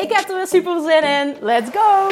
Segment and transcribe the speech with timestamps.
[0.00, 1.36] Ik heb er weer super zin in.
[1.40, 2.08] Let's go!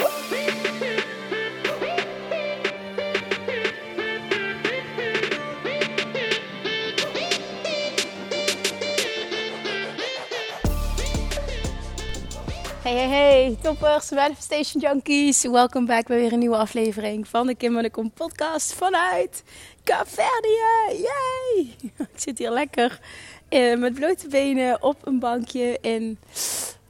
[12.83, 15.43] Hey, hey, hey, toppers, Manifestation Junkies.
[15.43, 19.43] Welkom back bij weer een nieuwe aflevering van de Kim de Kom podcast vanuit
[19.85, 20.63] Caverdië.
[20.89, 21.77] Yay!
[22.13, 23.01] Ik zit hier lekker
[23.49, 26.19] eh, met blote benen op een bankje in...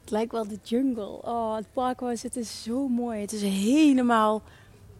[0.08, 1.22] Het lijkt wel de jungle.
[1.22, 3.20] Oh, het park was het is zo mooi.
[3.20, 4.42] Het is helemaal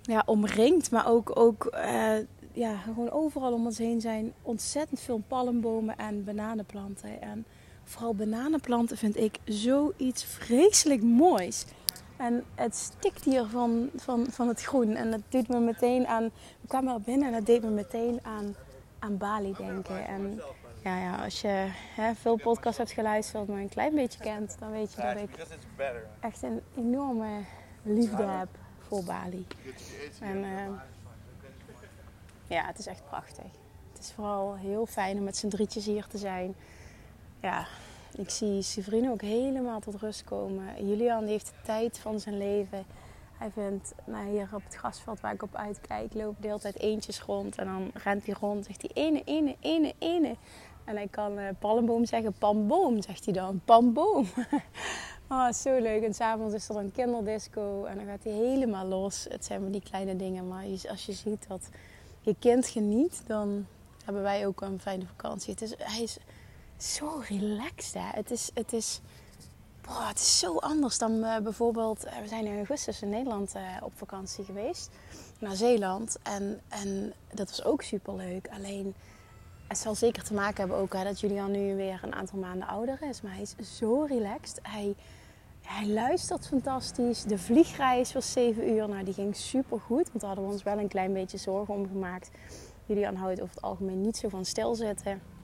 [0.03, 2.13] ja, omringd, maar ook, ook uh,
[2.53, 7.23] ja, gewoon overal om ons heen zijn ontzettend veel palmbomen en bananenplanten.
[7.23, 7.45] En
[7.85, 11.65] vooral bananenplanten vind ik zoiets vreselijk moois.
[12.17, 14.95] En het stikt hier van, van, van het groen.
[14.95, 16.25] En dat doet me meteen aan.
[16.61, 18.55] We kwamen er binnen en dat deed me meteen aan,
[18.99, 20.07] aan Bali denken.
[20.07, 20.41] En
[20.85, 24.71] ja, ja als je hè, veel podcasts hebt geluisterd, maar een klein beetje kent, dan
[24.71, 25.31] weet je dat ik
[26.21, 27.41] echt een enorme
[27.83, 28.49] liefde heb
[28.79, 29.47] voor Bali.
[30.21, 30.69] En uh,
[32.47, 33.45] ja, het is echt prachtig.
[33.93, 36.55] Het is vooral heel fijn om met z'n drietjes hier te zijn
[37.41, 37.67] ja,
[38.17, 40.87] ik zie Severine ook helemaal tot rust komen.
[40.89, 42.85] Julian heeft de tijd van zijn leven.
[43.39, 46.79] Hij vindt, nou hier op het grasveld waar ik op uitkijk, loopt de hele tijd
[46.79, 47.57] eentjes rond.
[47.57, 50.37] En dan rent hij rond, zegt hij ene, ene, ene, ene.
[50.85, 53.61] En hij kan uh, palmboom zeggen, pamboom, zegt hij dan.
[53.65, 54.27] Pamboom.
[55.29, 56.03] oh, zo leuk.
[56.03, 59.27] En s'avonds is er dan kinderdisco en dan gaat hij helemaal los.
[59.29, 61.69] Het zijn maar die kleine dingen, maar als je ziet dat
[62.21, 63.67] je kind geniet, dan
[64.05, 65.53] hebben wij ook een fijne vakantie.
[65.53, 66.19] Het is, hij is
[66.77, 67.95] zo relaxed.
[67.95, 68.09] Hè?
[68.11, 69.01] Het is, het is,
[69.89, 72.07] boah, het is zo anders dan uh, bijvoorbeeld.
[72.07, 74.91] Uh, we zijn in augustus in Nederland uh, op vakantie geweest.
[75.39, 76.19] Naar Zeeland.
[76.23, 78.49] En, en dat was ook super leuk.
[78.53, 78.95] Alleen
[79.67, 82.69] het zal zeker te maken hebben ook hè, dat Julian nu weer een aantal maanden
[82.69, 83.23] ouder is.
[83.23, 84.59] Maar hij is zo relaxed.
[84.63, 84.95] Hij,
[85.63, 87.23] hij luistert fantastisch.
[87.23, 88.89] De vliegreis was 7 uur.
[88.89, 90.07] Nou, die ging super goed.
[90.09, 92.31] Want daar hadden we ons wel een klein beetje zorgen om gemaakt.
[92.87, 95.38] Julian houdt over het algemeen niet zo van stilzitten.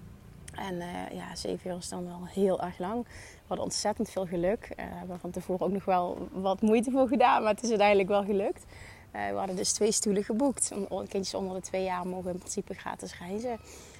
[0.57, 3.05] En uh, ja, zeven uur is dan wel heel erg lang.
[3.05, 4.69] We hadden ontzettend veel geluk.
[4.71, 7.69] Uh, we hebben van tevoren ook nog wel wat moeite voor gedaan, maar het is
[7.69, 8.65] uiteindelijk wel gelukt.
[9.13, 10.73] Uh, we hadden dus twee stoelen geboekt.
[10.89, 13.59] Kindjes onder de twee jaar mogen in principe gratis reizen.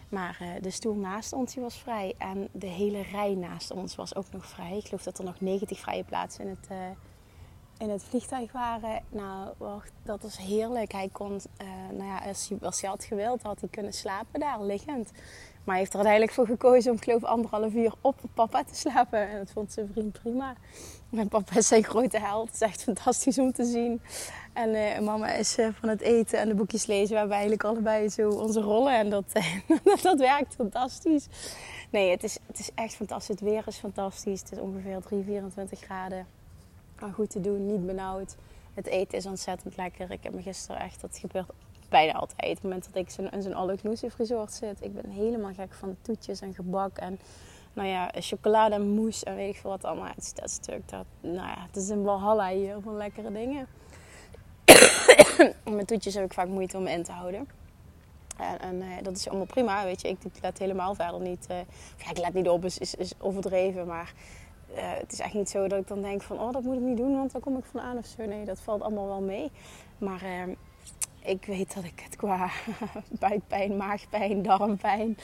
[0.09, 2.15] Maar de stoel naast ons die was vrij.
[2.19, 4.77] En de hele rij naast ons was ook nog vrij.
[4.77, 6.97] Ik geloof dat er nog 90 vrije plaatsen in het,
[7.79, 9.03] in het vliegtuig waren.
[9.09, 10.93] Nou, wacht, dat was heerlijk.
[10.93, 11.41] Hij kon,
[11.91, 15.11] nou ja, als hij, als hij had gewild, had hij kunnen slapen daar liggend.
[15.65, 19.29] Maar hij heeft er uiteindelijk voor gekozen om, geloof anderhalf uur op papa te slapen.
[19.29, 20.55] En dat vond zijn vriend prima.
[21.09, 22.47] Mijn papa is zijn grote held.
[22.47, 24.01] Het is echt fantastisch om te zien.
[24.53, 27.09] En uh, mama is uh, van het eten en de boekjes lezen.
[27.09, 28.99] We hebben eigenlijk allebei zo onze rollen.
[28.99, 29.25] En dat,
[30.03, 31.27] dat werkt fantastisch.
[31.91, 33.41] Nee, het is, het is echt fantastisch.
[33.41, 34.41] Het weer is fantastisch.
[34.41, 36.27] Het is ongeveer 3, 24 graden.
[37.01, 38.37] Maar goed te doen, niet benauwd.
[38.75, 40.11] Het eten is ontzettend lekker.
[40.11, 41.51] Ik heb me gisteren echt, dat gebeurt
[41.95, 42.51] bijna altijd.
[42.51, 44.83] Op het moment dat ik in zo'n all-inclusive resort zit.
[44.83, 47.19] Ik ben helemaal gek van toetjes en gebak en
[47.73, 50.07] nou ja, chocolade en mousse en weet ik veel wat allemaal.
[50.07, 50.89] Het is dat stuk.
[50.89, 53.67] Dat, nou ja, het is een walhalla hier van lekkere dingen.
[55.77, 57.49] Met toetjes heb ik vaak moeite om in te houden.
[58.61, 60.09] En, uh, dat is allemaal prima, weet je.
[60.09, 61.47] Ik, ik let helemaal verder niet...
[61.51, 61.57] Uh,
[61.97, 64.13] ja, ik let niet op, is, is, is overdreven, maar...
[64.71, 66.41] Uh, het is echt niet zo dat ik dan denk van...
[66.41, 68.25] oh, dat moet ik niet doen, want dan kom ik van aan of zo.
[68.25, 69.51] Nee, dat valt allemaal wel mee.
[69.99, 70.51] Maar ehm,
[71.25, 72.51] ik weet dat ik het qua
[73.21, 75.19] buikpijn, maagpijn, darmpijn,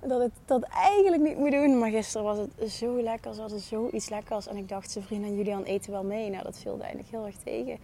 [0.00, 1.78] dat ik dat eigenlijk niet moet doen.
[1.78, 4.46] Maar gisteren was het zo lekker, ze hadden zoiets lekkers.
[4.46, 6.30] En ik dacht, zijn vrienden en Julian eten wel mee.
[6.30, 7.78] Nou, dat viel eigenlijk heel erg tegen.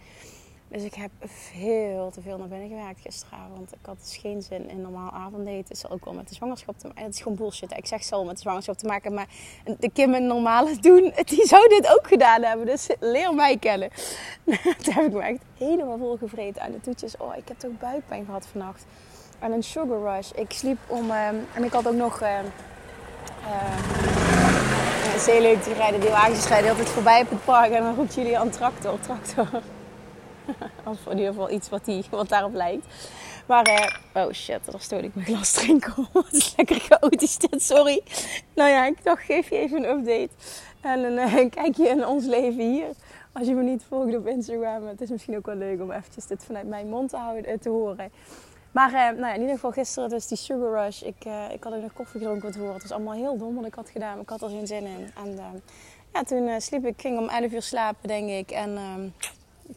[0.71, 3.73] Dus ik heb veel te veel naar binnen gewerkt gisteravond.
[3.73, 5.59] Ik had dus geen zin in normaal avondeten.
[5.59, 7.03] Het is ook wel met de zwangerschap te maken.
[7.03, 7.77] Het is gewoon bullshit.
[7.77, 9.13] Ik zeg zo met de zwangerschap te maken.
[9.13, 9.27] Maar
[9.79, 12.65] de Kim en normale doen, die zou dit ook gedaan hebben.
[12.65, 13.89] Dus leer mij kennen.
[14.83, 17.17] Toen heb ik me echt helemaal vol gevreten aan de toetjes.
[17.17, 18.85] Oh, ik heb toch buikpijn gehad vannacht.
[19.39, 20.31] En een sugar rush.
[20.31, 21.09] Ik sliep om...
[21.09, 22.21] Uh, en ik had ook nog...
[22.21, 22.39] Uh,
[25.25, 27.71] leuk, die rijden, die wagens rijden altijd voorbij op het park.
[27.71, 29.61] En dan roept jullie aan tractor, tractor.
[30.83, 32.85] Als in ieder geval iets wat, die, wat daarop lijkt.
[33.45, 35.93] Maar, uh, oh shit, daar stoot ik mijn glas drinken.
[36.13, 38.03] Het is lekker chaotisch dit, sorry.
[38.55, 40.29] Nou ja, ik dacht, geef je even een update.
[40.81, 42.87] En een, uh, een kijkje in ons leven hier.
[43.33, 46.27] Als je me niet volgt op Instagram, het is misschien ook wel leuk om eventjes
[46.27, 48.11] dit vanuit mijn mond te, houden, te horen.
[48.71, 51.01] Maar nou ja, in ieder geval gisteren dus die sugar rush.
[51.01, 52.73] Ik, ik had ook nog koffie gedronken wat horen.
[52.73, 54.11] Het was allemaal heel dom wat ik had gedaan.
[54.11, 55.11] Maar ik had er geen zin in.
[55.23, 55.61] En
[56.13, 57.01] ja, toen sliep ik.
[57.01, 58.51] ging om 11 uur slapen, denk ik.
[58.51, 59.07] En ehm,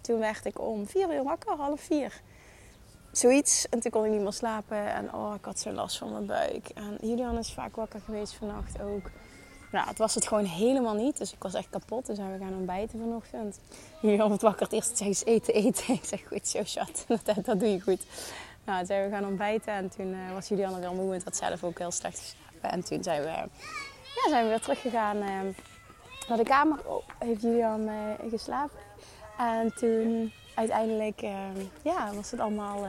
[0.01, 2.21] toen werd ik om 4 uur wakker, half 4.
[3.13, 3.69] Zoiets.
[3.69, 4.95] En toen kon ik niet meer slapen.
[4.95, 6.69] En oh, ik had zo last van mijn buik.
[6.69, 9.11] En Julian is vaak wakker geweest vannacht ook.
[9.73, 11.19] Nou, het was het gewoon helemaal niet.
[11.19, 12.07] Dus ik was echt kapot.
[12.07, 13.61] Dus we gaan ontbijten vanochtend.
[14.01, 14.63] Julian wordt wakker.
[14.63, 15.95] Het eerste zei ze eten, eten.
[15.95, 17.05] Ik zeg goed zo, chat.
[17.25, 18.07] Dat, dat doe je goed.
[18.65, 21.37] Nou, toen zijn we gaan ontbijten en toen uh, was Julianne weer moe en had
[21.37, 22.71] zelf ook heel slecht geslapen.
[22.71, 25.27] En toen zijn we, ja, zijn we weer teruggegaan uh,
[26.29, 26.79] naar de kamer.
[26.87, 28.79] Oh, heeft Julian uh, geslapen.
[29.39, 31.21] En toen uiteindelijk
[31.83, 32.87] ja, was het allemaal,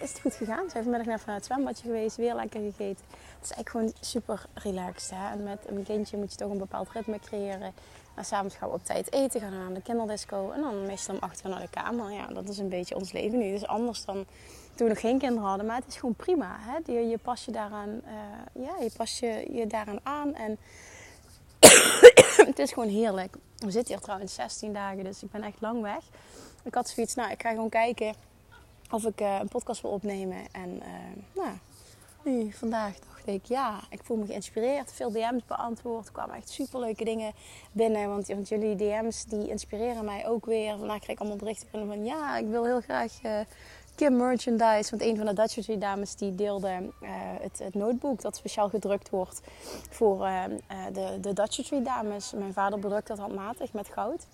[0.00, 0.70] is het goed gegaan.
[0.70, 3.04] Ze heeft vanmiddag naar het zwembadje geweest, weer lekker gegeten.
[3.38, 5.10] Het is eigenlijk gewoon super relaxed.
[5.14, 5.30] Hè?
[5.32, 7.72] En met een kindje moet je toch een bepaald ritme creëren.
[8.14, 10.50] En s'avonds gaan we op tijd eten, gaan we naar de kinderdisco.
[10.50, 12.12] En dan meestal om acht uur naar de kamer.
[12.12, 13.44] Ja, dat is een beetje ons leven nu.
[13.44, 14.24] Het is anders dan
[14.74, 15.66] toen we nog geen kinderen hadden.
[15.66, 16.56] Maar het is gewoon prima.
[16.60, 16.92] Hè?
[16.92, 20.34] Je, je pas je daaraan, uh, ja, je pas je, je daaraan aan.
[20.34, 20.58] En
[22.50, 23.36] het is gewoon heerlijk.
[23.56, 26.04] We zitten hier trouwens 16 dagen, dus ik ben echt lang weg.
[26.64, 28.14] Ik had zoiets, nou, ik ga gewoon kijken
[28.90, 30.38] of ik uh, een podcast wil opnemen.
[30.52, 31.56] En uh, nou,
[32.22, 34.92] nu, vandaag dacht ik, ja, ik voel me geïnspireerd.
[34.92, 36.06] Veel DM's beantwoord.
[36.06, 37.32] Er kwamen echt superleuke dingen
[37.72, 38.08] binnen.
[38.08, 40.78] Want, want jullie DM's die inspireren mij ook weer.
[40.78, 43.12] Vandaag kreeg ik allemaal berichten van, ja, ik wil heel graag
[44.00, 44.90] Merchandise.
[44.90, 47.10] Want een van de Dutch dames die deelde uh,
[47.40, 49.40] het, het, notebook dat speciaal gedrukt wordt
[49.90, 50.44] voor uh,
[50.92, 52.32] de, de Dutch dames.
[52.32, 54.26] Mijn vader bedrukt dat handmatig met goud.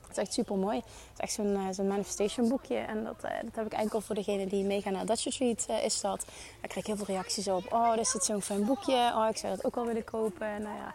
[0.00, 0.76] Dat is echt super mooi.
[0.76, 1.32] Het is echt
[1.76, 2.76] zo'n manifestation boekje.
[2.76, 6.24] En dat, dat heb ik enkel voor degene die meegaan naar Dutch Retreat is dat.
[6.60, 7.72] Daar krijg ik heel veel reacties op.
[7.72, 9.12] Oh, er zit zo'n fijn boekje.
[9.14, 10.62] Oh, ik zou dat ook wel willen kopen.
[10.62, 10.94] Nou ja,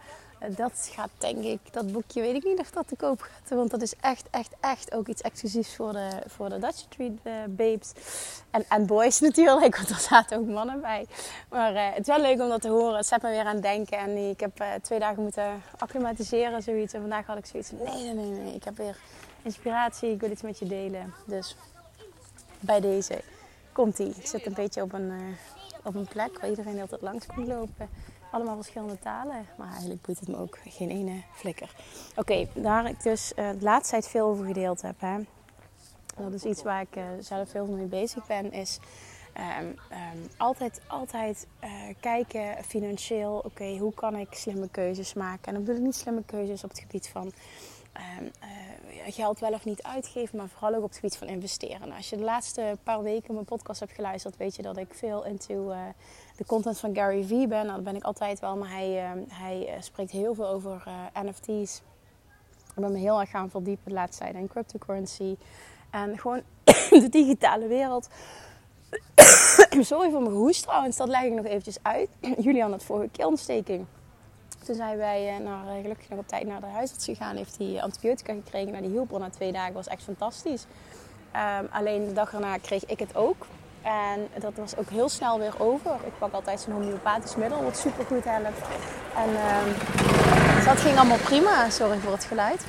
[0.50, 3.58] dat gaat denk ik, dat boekje weet ik niet of dat te koop gaat.
[3.58, 7.20] Want dat is echt, echt, echt ook iets exclusiefs voor de, voor de Dutch Street
[7.24, 7.92] uh, babes.
[8.70, 11.06] En, boys natuurlijk, want er zaten ook mannen bij.
[11.50, 12.98] Maar uh, het is wel leuk om dat te horen.
[12.98, 13.98] Het zet me weer aan het denken.
[13.98, 16.94] En ik heb uh, twee dagen moeten acclimatiseren, zoiets.
[16.94, 18.56] En vandaag had ik zoiets nee, nee, nee, nee.
[18.56, 18.98] Ik heb weer
[19.42, 20.12] inspiratie.
[20.12, 21.14] Ik wil iets met je delen.
[21.26, 21.56] Dus
[22.60, 23.22] bij deze
[23.72, 24.14] komt ie.
[24.16, 25.38] Ik zit een beetje op een,
[25.84, 27.90] op een plek waar iedereen altijd langs komt lopen
[28.34, 29.46] allemaal verschillende talen.
[29.58, 31.76] Maar eigenlijk boeit het me ook geen ene flikker.
[32.16, 35.00] Oké, daar ik dus uh, de laatste tijd veel over gedeeld heb.
[35.00, 35.18] Hè.
[36.18, 38.52] Dat is iets waar ik uh, zelf veel mee bezig ben.
[38.52, 38.80] Is
[39.60, 41.70] um, um, altijd, altijd uh,
[42.00, 43.42] kijken financieel.
[43.46, 45.46] Oké, hoe kan ik slimme keuzes maken?
[45.46, 47.32] En dan bedoel ik niet slimme keuzes op het gebied van...
[48.20, 48.32] Um,
[49.12, 51.80] geld wel of niet uitgeven, maar vooral ook op het gebied van investeren.
[51.80, 54.94] Nou, als je de laatste paar weken mijn podcast hebt geluisterd, weet je dat ik
[54.94, 55.78] veel into uh,
[56.36, 57.66] de content van Gary Vee ben.
[57.66, 60.84] Nou, dat ben ik altijd wel, maar hij, uh, hij uh, spreekt heel veel over
[61.24, 61.82] NFT's.
[62.76, 65.36] Ik ben me heel erg gaan verdiepen de laatste tijd in cryptocurrency.
[65.90, 66.42] En gewoon
[67.04, 68.10] de digitale wereld.
[69.80, 72.10] Sorry voor mijn hoest trouwens, dat leg ik nog eventjes uit.
[72.44, 73.86] Julian had vorige keelontsteking.
[74.66, 77.36] Toen zijn wij naar, gelukkig nog op tijd naar de huisarts gegaan.
[77.36, 78.72] Heeft hij antibiotica gekregen.
[78.72, 79.74] Nou, die hielp na twee dagen.
[79.74, 80.66] was echt fantastisch.
[81.60, 83.46] Um, alleen de dag erna kreeg ik het ook.
[83.82, 85.92] En dat was ook heel snel weer over.
[86.06, 88.62] Ik pak altijd zo'n homeopathisch middel, wat super goed helpt.
[89.16, 89.74] En um,
[90.66, 91.70] dat ging allemaal prima.
[91.70, 92.66] Sorry voor het geluid.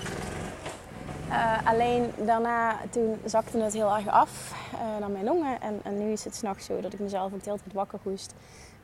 [1.28, 5.60] Uh, alleen daarna, toen zakte het heel erg af uh, naar mijn longen.
[5.60, 8.34] En, en nu is het s'nachts zo dat ik mezelf ook de wakker hoest.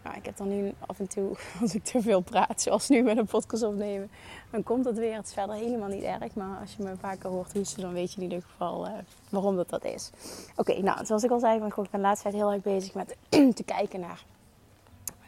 [0.03, 3.03] Nou, ik heb dan nu af en toe, als ik te veel praat, zoals nu
[3.03, 4.11] met een podcast opnemen,
[4.51, 5.15] dan komt het weer.
[5.15, 8.11] Het is verder helemaal niet erg, maar als je me vaker hoort hoesten, dan weet
[8.13, 8.93] je in ieder geval uh,
[9.29, 10.11] waarom dat dat is.
[10.57, 13.17] Oké, nou, zoals ik al zei, ik ben de laatste tijd heel erg bezig met
[13.59, 14.25] te kijken naar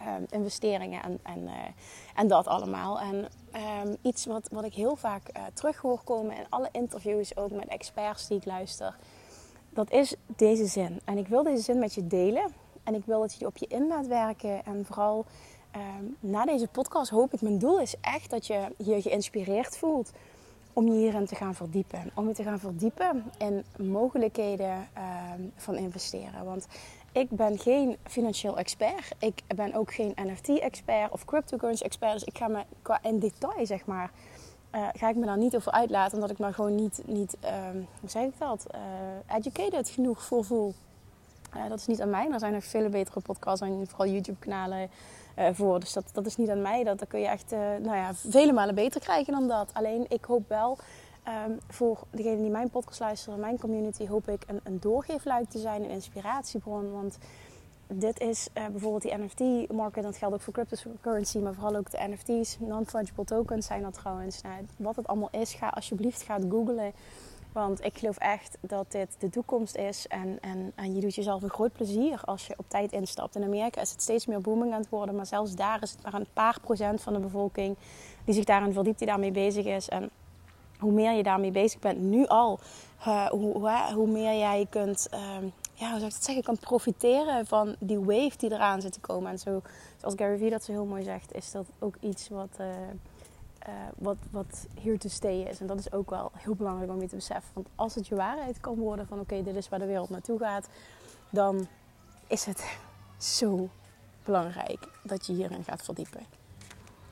[0.01, 1.53] uh, investeringen en, en, uh,
[2.15, 3.01] en dat allemaal.
[3.01, 3.29] En
[3.85, 5.23] um, iets wat, wat ik heel vaak
[5.55, 8.97] terug hoor komen in alle interviews, ook met experts die ik luister,
[9.71, 11.01] dat is deze zin.
[11.05, 13.67] En ik wil deze zin met je delen en ik wil dat je op je
[13.67, 14.65] in laat werken.
[14.65, 15.25] En vooral
[15.77, 20.11] um, na deze podcast hoop ik, mijn doel is echt dat je je geïnspireerd voelt
[20.73, 22.11] om je hierin te gaan verdiepen.
[22.15, 24.89] Om je te gaan verdiepen in mogelijkheden
[25.37, 26.45] um, van investeren.
[26.45, 26.67] Want
[27.13, 29.15] ik ben geen financieel expert.
[29.19, 32.13] Ik ben ook geen NFT-expert of cryptocurrency-expert.
[32.13, 34.11] Dus ik ga me qua in detail, zeg maar,
[34.75, 36.15] uh, ga ik me daar niet over uitlaten.
[36.15, 40.45] Omdat ik me gewoon niet, niet um, hoe zeg ik dat, uh, educated genoeg voor
[40.45, 40.75] voel.
[41.57, 42.31] Uh, dat is niet aan mij.
[42.31, 44.91] Er zijn nog veel betere podcasts en vooral YouTube-kanalen
[45.39, 45.81] uh, voor.
[45.81, 46.85] Dus dat, dat is niet aan mij.
[46.85, 49.71] Dat, dat kun je echt uh, nou ja, vele malen beter krijgen dan dat.
[49.73, 50.79] Alleen ik hoop wel
[51.47, 55.59] um, voor degenen die mijn podcast luisteren, mijn community, hoop ik een, een doorgeefluik te
[55.59, 56.93] zijn, een inspiratiebron.
[56.93, 57.19] Want
[57.87, 60.03] dit is bijvoorbeeld die NFT-market.
[60.03, 62.57] Dat geldt ook voor cryptocurrency, maar vooral ook de NFT's.
[62.61, 64.43] Non-fungible tokens zijn dat trouwens.
[64.43, 66.93] Nou, wat het allemaal is, ga alsjeblieft gaat googlen.
[67.53, 70.07] Want ik geloof echt dat dit de toekomst is.
[70.07, 73.37] En, en, en je doet jezelf een groot plezier als je op tijd instapt.
[73.37, 75.17] In Amerika is het steeds meer booming aan het worden.
[75.17, 77.77] Maar zelfs daar is het maar een paar procent van de bevolking
[78.25, 79.89] die zich daarin verdiept, die daarmee bezig is.
[79.89, 80.11] En
[80.79, 82.59] hoe meer je daarmee bezig bent, nu al,
[83.07, 85.21] uh, hoe, hoe, hoe, meer jij kunt, uh,
[85.75, 89.31] ja, hoe zou ik zeggen, kan profiteren van die wave die eraan zit te komen.
[89.31, 89.63] En zo,
[89.97, 92.67] zoals Gary Vee dat zo heel mooi zegt, is dat ook iets wat, uh,
[93.97, 95.61] wat, wat here to stay is.
[95.61, 97.51] En dat is ook wel heel belangrijk om je te beseffen.
[97.55, 100.39] Want als het je waarheid kan worden van oké, dit is waar de wereld naartoe
[100.39, 100.69] gaat,
[101.31, 101.67] dan
[102.27, 102.65] is het
[103.39, 103.69] zo
[104.25, 106.21] belangrijk dat je hierin gaat verdiepen.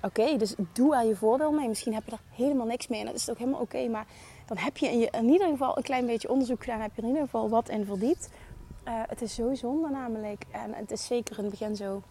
[0.02, 1.68] Oké, dus doe er je voordeel mee.
[1.68, 3.88] Misschien heb je er helemaal niks mee en dat is ook helemaal oké.
[3.88, 4.06] maar
[4.46, 6.80] dan heb je in, ieder geval een klein beetje onderzoek gedaan.
[6.80, 8.30] Heb je in ieder geval wat in verdiept.
[8.88, 10.44] Uh, het is zo zonde namelijk.
[10.50, 12.02] En het is zeker in het begin zo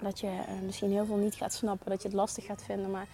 [0.00, 1.90] dat je uh, misschien heel veel niet gaat snappen.
[1.90, 2.90] Dat je het lastig gaat vinden.
[2.90, 3.06] Maar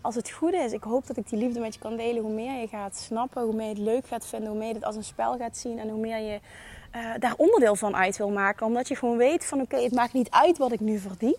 [0.00, 2.22] als het goed is, ik hoop dat ik die liefde met je kan delen.
[2.22, 4.48] Hoe meer je gaat snappen, hoe meer je het leuk gaat vinden.
[4.48, 5.78] Hoe meer je het als een spel gaat zien.
[5.78, 6.40] En hoe meer je
[6.96, 8.66] uh, daar onderdeel van uit wil maken.
[8.66, 11.36] Omdat je gewoon weet van oké, het maakt niet uit wat ik nu verdien.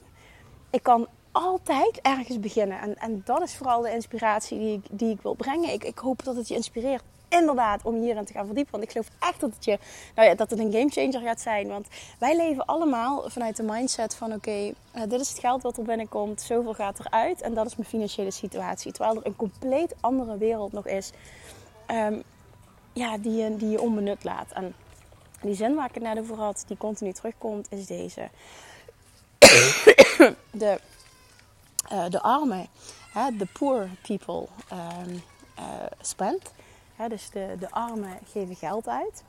[0.69, 2.79] Ik kan altijd ergens beginnen.
[2.79, 5.73] En, en dat is vooral de inspiratie die ik, die ik wil brengen.
[5.73, 7.03] Ik, ik hoop dat het je inspireert
[7.39, 8.71] inderdaad om hierin te gaan verdiepen.
[8.71, 9.79] Want ik geloof echt dat het, je,
[10.15, 11.67] nou ja, dat het een gamechanger gaat zijn.
[11.67, 14.73] Want wij leven allemaal vanuit de mindset van oké, uh,
[15.07, 17.41] dit is het geld wat er binnenkomt, zoveel gaat eruit.
[17.41, 18.91] En dat is mijn financiële situatie.
[18.91, 21.11] Terwijl er een compleet andere wereld nog is
[21.91, 22.23] um,
[22.93, 24.51] ja, die, je, die je onbenut laat.
[24.51, 24.75] En
[25.41, 28.29] die zin waar ik het net had, die continu terugkomt, is deze.
[30.51, 30.79] de
[31.91, 32.67] uh, de armen,
[33.53, 35.23] poor people, um,
[35.59, 36.51] uh, spend.
[37.07, 39.23] Dus de, de armen geven geld uit.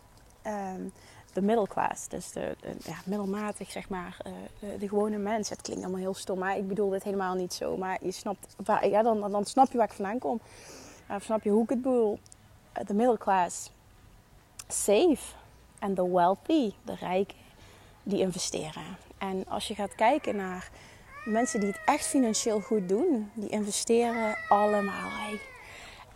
[0.47, 0.93] Um,
[1.33, 4.33] de middelklaas, dus de, ja, middelmatig zeg maar, uh,
[4.79, 5.49] de gewone mens.
[5.49, 7.77] Het klinkt allemaal heel stom, maar ik bedoel dit helemaal niet zo.
[7.77, 10.41] Maar je snapt, ja, dan, dan snap je waar ik vandaan kom.
[11.11, 12.19] Uh, snap je hoe ik het bedoel.
[12.87, 13.71] De middelklaas,
[14.69, 15.35] save.
[15.79, 17.37] En de wealthy, de rijken,
[18.03, 18.97] die investeren.
[19.19, 20.71] En als je gaat kijken naar
[21.25, 25.11] mensen die het echt financieel goed doen, die investeren allemaal.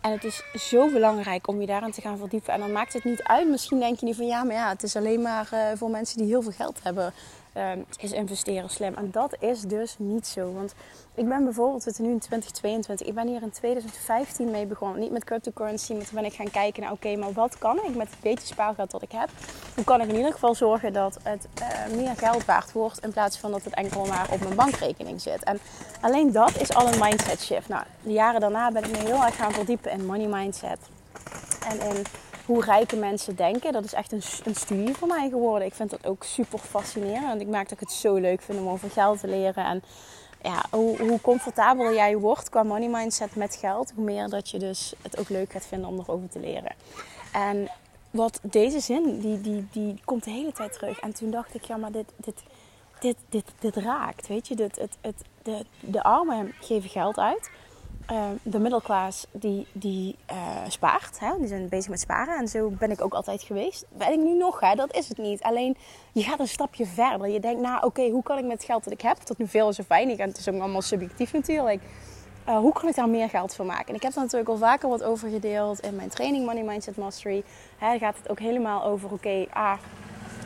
[0.07, 2.53] En het is zo belangrijk om je daarin te gaan verdiepen.
[2.53, 3.49] En dan maakt het niet uit.
[3.49, 6.17] Misschien denk je niet van ja, maar ja, het is alleen maar uh, voor mensen
[6.17, 7.13] die heel veel geld hebben.
[7.57, 8.93] Uh, is investeren slim.
[8.93, 10.53] En dat is dus niet zo.
[10.53, 10.73] Want
[11.13, 13.07] ik ben bijvoorbeeld, we zitten nu in 2022.
[13.07, 14.99] Ik ben hier in 2015 mee begonnen.
[14.99, 17.95] Niet met cryptocurrency, maar toen ben ik gaan kijken naar oké, maar wat kan ik
[17.95, 19.29] met het beetje spaargeld dat ik heb?
[19.75, 23.11] Hoe kan ik in ieder geval zorgen dat het uh, meer geld waard wordt in
[23.11, 25.43] plaats van dat het enkel maar op mijn bankrekening zit?
[25.43, 25.59] En
[26.01, 27.67] alleen dat is al een mindset shift.
[27.67, 30.79] Nou, de jaren daarna ben ik me heel erg gaan verdiepen in money mindset.
[31.69, 32.03] En in
[32.47, 33.73] hoe rijke mensen denken.
[33.73, 35.67] Dat is echt een, een, studie voor mij geworden.
[35.67, 37.31] Ik vind dat ook super fascinerend.
[37.31, 39.65] En ik maak dat ik het zo leuk vind om over geld te leren.
[39.65, 39.83] En
[40.41, 44.59] ja, hoe, hoe comfortabeler jij wordt qua money mindset met geld, hoe meer dat je
[44.59, 46.75] dus het ook leuk gaat vinden om erover te leren.
[47.31, 47.69] En
[48.11, 50.99] wat deze zin, die, die, die komt de hele tijd terug.
[50.99, 52.43] En toen dacht ik, ja, maar dit, dit,
[52.99, 54.55] dit, dit, dit raakt, weet je.
[54.55, 57.49] Dit, het, het, de, de armen geven geld uit.
[58.11, 60.37] Uh, de middelklaas die, die uh,
[60.67, 61.19] spaart.
[61.19, 61.37] Hè?
[61.37, 62.37] Die zijn bezig met sparen.
[62.37, 63.85] En zo ben ik ook altijd geweest.
[63.89, 64.75] Ben ik nu nog, hè?
[64.75, 65.41] dat is het niet.
[65.41, 65.77] Alleen
[66.11, 67.27] je gaat een stapje verder.
[67.27, 69.47] Je denkt, nou oké, hoe kan ik met het geld dat ik heb, tot nu
[69.47, 70.09] veel is fijn.
[70.09, 71.81] En het is ook allemaal subjectief natuurlijk.
[72.49, 73.87] Uh, hoe kan ik daar meer geld van maken?
[73.87, 76.97] En ik heb daar natuurlijk al vaker wat over gedeeld in mijn training Money Mindset
[76.97, 77.43] Mastery.
[77.77, 79.77] Hè, gaat het ook helemaal over, oké, ah,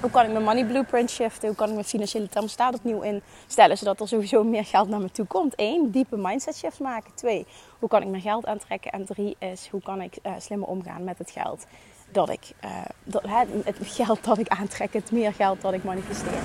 [0.02, 1.48] hoe kan ik mijn money blueprint shiften?
[1.48, 5.12] Hoe kan ik mijn financiële thermostaat opnieuw instellen zodat er sowieso meer geld naar me
[5.12, 5.54] toe komt?
[5.56, 7.14] Eén, diepe mindset shift maken.
[7.14, 7.46] Twee,
[7.80, 8.92] hoe kan ik mijn geld aantrekken?
[8.92, 11.66] En drie is, hoe kan ik uh, slimmer omgaan met het geld
[12.12, 12.72] dat ik, uh,
[13.04, 13.24] dat,
[13.64, 16.42] het geld dat ik aantrek, het meer geld dat ik manifesteer.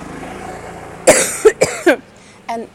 [2.45, 2.67] en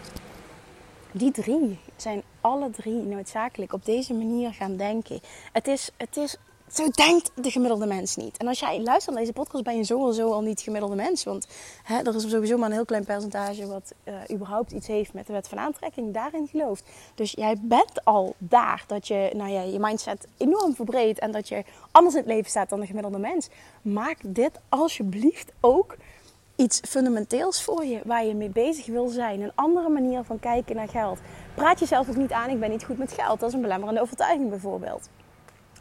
[1.13, 5.21] die drie zijn alle drie noodzakelijk op deze manier gaan denken.
[5.53, 6.37] Het is, het is
[6.73, 8.37] zo denkt de gemiddelde mens niet.
[8.37, 11.25] En als jij luistert naar deze podcast, ben je sowieso al niet gemiddelde mens.
[11.25, 11.47] Want
[11.83, 15.27] hè, er is sowieso maar een heel klein percentage wat uh, überhaupt iets heeft met
[15.27, 16.85] de wet van aantrekking, daarin gelooft.
[17.15, 21.49] Dus jij bent al daar dat je nou ja, je mindset enorm verbreedt en dat
[21.49, 23.49] je anders in het leven staat dan de gemiddelde mens.
[23.83, 25.97] Maak dit alsjeblieft ook
[26.57, 29.41] iets fundamenteels voor je waar je mee bezig wil zijn.
[29.41, 31.19] Een andere manier van kijken naar geld.
[31.55, 33.41] Praat jezelf ook niet aan, ik ben niet goed met geld.
[33.41, 35.09] Dat is een belemmerende overtuiging bijvoorbeeld.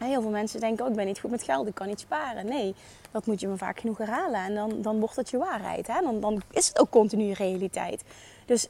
[0.08, 2.46] Heel veel mensen denken, oh, ik ben niet goed met geld, ik kan niet sparen.
[2.46, 2.76] Nee,
[3.12, 4.40] dat moet je me vaak genoeg herhalen.
[4.40, 5.88] En dan, dan wordt het je waarheid.
[5.88, 6.02] Hè?
[6.02, 8.04] Dan, dan is het ook continu realiteit.
[8.46, 8.68] Dus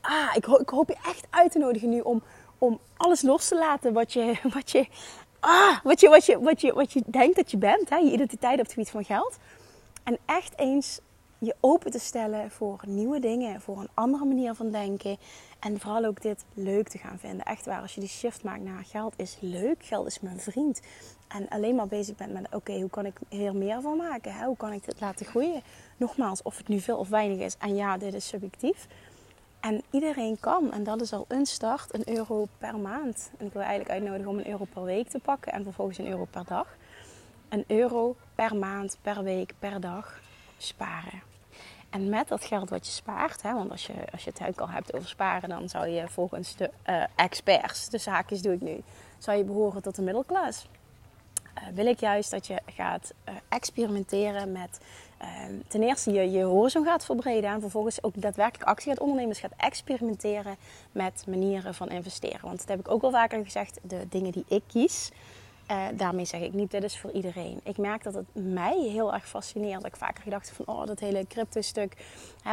[0.00, 2.22] ah, ik, ik hoop je echt uit te nodigen nu om,
[2.58, 4.86] om alles los te laten wat je, wat je,
[5.40, 7.88] ah, wat je, wat je, wat je, wat je denkt dat je bent.
[7.88, 7.96] Hè?
[7.96, 9.38] Je identiteit op het gebied van geld.
[10.04, 11.00] En echt eens
[11.44, 15.16] je open te stellen voor nieuwe dingen, voor een andere manier van denken.
[15.58, 17.44] En vooral ook dit leuk te gaan vinden.
[17.44, 20.80] Echt waar, als je die shift maakt naar geld is leuk, geld is mijn vriend.
[21.28, 24.34] En alleen maar bezig bent met, oké, hoe kan ik hier meer van maken?
[24.34, 24.46] Hè?
[24.46, 25.62] Hoe kan ik dit laten groeien?
[25.96, 27.56] Nogmaals, of het nu veel of weinig is.
[27.58, 28.86] En ja, dit is subjectief.
[29.60, 30.72] En iedereen kan.
[30.72, 33.30] En dat is al een start, een euro per maand.
[33.38, 35.52] En ik wil eigenlijk uitnodigen om een euro per week te pakken.
[35.52, 36.76] En vervolgens een euro per dag.
[37.48, 40.20] Een euro per maand, per week, per dag
[40.56, 41.31] sparen.
[41.92, 44.60] En met dat geld wat je spaart, hè, want als je, als je het ook
[44.60, 48.60] al hebt over sparen, dan zou je volgens de uh, experts, de zaakjes doe ik
[48.60, 48.82] nu,
[49.18, 50.66] zou je behoren tot de middelklas.
[51.58, 54.80] Uh, wil ik juist dat je gaat uh, experimenteren met
[55.68, 59.32] ten eerste je, je horizon gaat verbreden en vervolgens ook daadwerkelijk actie gaat ondernemen.
[59.32, 60.56] Dus gaat experimenteren
[60.92, 62.40] met manieren van investeren.
[62.42, 65.10] Want dat heb ik ook wel vaker gezegd, de dingen die ik kies,
[65.72, 67.60] uh, daarmee zeg ik niet, dit is voor iedereen.
[67.62, 69.84] Ik merk dat het mij heel erg fascineert.
[69.84, 71.96] Ik vaker gedacht van, oh, dat hele crypto-stuk,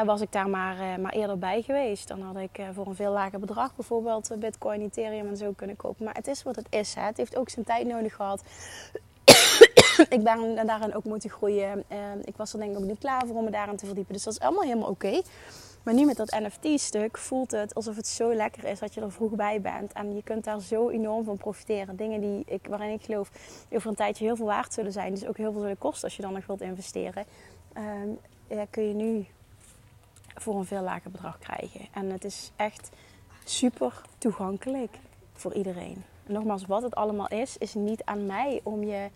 [0.05, 2.07] was ik daar maar, uh, maar eerder bij geweest.
[2.07, 5.75] Dan had ik uh, voor een veel lager bedrag bijvoorbeeld Bitcoin, Ethereum en zo kunnen
[5.75, 6.05] kopen.
[6.05, 6.93] Maar het is wat het is.
[6.93, 7.01] Hè.
[7.01, 8.43] Het heeft ook zijn tijd nodig gehad.
[10.15, 11.83] ik ben daarin ook moeten groeien.
[12.23, 14.13] ik was er denk ik ook niet klaar voor om me daarin te verdiepen.
[14.13, 15.21] Dus dat is allemaal helemaal oké.
[15.83, 19.12] Maar nu met dat NFT-stuk voelt het alsof het zo lekker is dat je er
[19.12, 19.93] vroeg bij bent.
[19.93, 21.95] En je kunt daar zo enorm van profiteren.
[21.95, 23.31] Dingen die ik, waarin ik geloof
[23.71, 25.13] over een tijdje heel veel waard zullen zijn.
[25.13, 27.25] Dus ook heel veel zullen kosten als je dan nog wilt investeren.
[27.77, 29.25] Um, ja, kun je nu
[30.36, 31.88] voor een veel lager bedrag krijgen.
[31.93, 32.89] En het is echt
[33.43, 34.98] super toegankelijk
[35.33, 36.03] voor iedereen.
[36.25, 39.09] En nogmaals, wat het allemaal is, is niet aan mij om je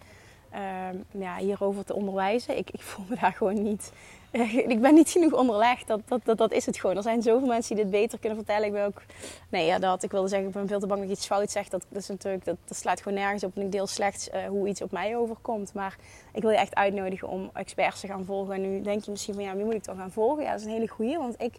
[0.53, 2.57] uh, ja, hierover te onderwijzen.
[2.57, 3.91] Ik, ik voel me daar gewoon niet
[4.73, 5.87] ik ben niet genoeg onderlegd.
[5.87, 6.95] Dat, dat, dat, dat, is het gewoon.
[6.95, 8.65] Er zijn zoveel mensen die dit beter kunnen vertellen.
[8.65, 9.01] Ik ben ook...
[9.49, 10.03] Nee, ja, dat.
[10.03, 11.69] Ik wilde zeggen, ik ben veel te bang dat ik iets fout zeg.
[11.69, 13.55] Dat, dat, is natuurlijk, dat, dat slaat gewoon nergens op.
[13.55, 15.73] En ik deel slechts uh, hoe iets op mij overkomt.
[15.73, 15.97] Maar
[16.33, 18.55] ik wil je echt uitnodigen om experts te gaan volgen.
[18.55, 20.43] En nu denk je misschien van, ja, wie moet ik dan gaan volgen?
[20.43, 21.17] Ja, dat is een hele goeie.
[21.17, 21.55] Want ik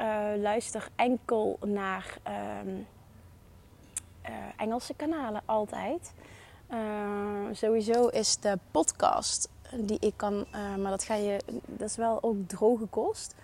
[0.00, 2.32] uh, luister enkel naar uh,
[4.56, 5.42] Engelse kanalen.
[5.44, 6.12] Altijd.
[7.52, 12.22] sowieso is de podcast die ik kan, uh, maar dat ga je, dat is wel
[12.22, 13.34] ook droge kost.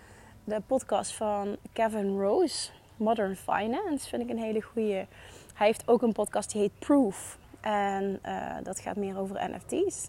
[0.43, 5.05] De podcast van Kevin Rose, Modern Finance, vind ik een hele goede.
[5.53, 7.37] Hij heeft ook een podcast die heet Proof.
[7.61, 10.07] En uh, dat gaat meer over NFT's.